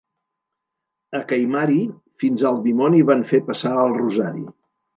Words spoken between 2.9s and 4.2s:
van fer passar el